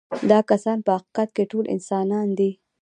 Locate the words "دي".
2.39-2.51